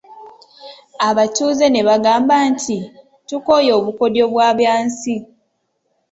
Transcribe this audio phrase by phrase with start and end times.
[1.09, 2.77] Abatuuze ne bagamba nti,
[3.27, 5.15] tukooye obukodyo bwa Byansi.